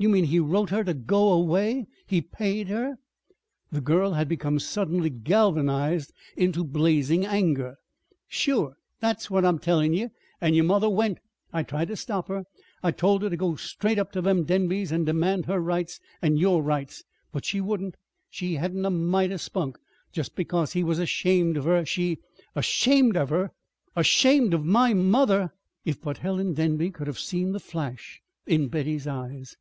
You 0.00 0.08
mean 0.08 0.26
he 0.26 0.38
wrote 0.38 0.70
her 0.70 0.84
to 0.84 0.94
go 0.94 1.32
away? 1.32 1.88
He 2.06 2.20
paid 2.22 2.68
her?" 2.68 2.98
The 3.72 3.80
girl 3.80 4.12
had 4.12 4.28
become 4.28 4.60
suddenly 4.60 5.10
galvanized 5.10 6.12
into 6.36 6.62
blazing 6.62 7.26
anger. 7.26 7.74
"Sure! 8.28 8.76
That's 9.00 9.28
what 9.28 9.44
I'm 9.44 9.58
tellin' 9.58 9.92
ye. 9.94 10.10
An' 10.40 10.54
yer 10.54 10.62
mother 10.62 10.88
went. 10.88 11.18
I 11.52 11.64
tried 11.64 11.88
ter 11.88 11.96
stop 11.96 12.28
her. 12.28 12.44
I 12.80 12.92
told 12.92 13.22
her 13.22 13.28
ter 13.30 13.34
go 13.34 13.56
straight 13.56 13.98
up 13.98 14.12
ter 14.12 14.20
them 14.20 14.44
Denbys 14.44 14.92
an' 14.92 15.02
demand 15.04 15.46
her 15.46 15.58
rights 15.58 15.98
an' 16.22 16.36
your 16.36 16.62
rights. 16.62 17.02
But 17.32 17.44
she 17.44 17.60
wouldn't. 17.60 17.96
She 18.30 18.54
hadn't 18.54 18.84
a 18.86 18.90
mite 18.90 19.32
o' 19.32 19.36
spunk. 19.36 19.78
Just 20.12 20.36
because 20.36 20.74
he 20.74 20.84
was 20.84 21.00
ashamed 21.00 21.56
of 21.56 21.64
her 21.64 21.84
she" 21.84 22.20
"Ashamed 22.54 23.16
of 23.16 23.30
her! 23.30 23.50
Ashamed 23.96 24.54
of 24.54 24.64
my 24.64 24.94
mother!" 24.94 25.54
if 25.84 26.00
but 26.00 26.18
Helen 26.18 26.54
Denby 26.54 26.92
could 26.92 27.08
have 27.08 27.18
seen 27.18 27.50
the 27.50 27.58
flash 27.58 28.22
in 28.46 28.68
Betty's 28.68 29.08
eyes! 29.08 29.56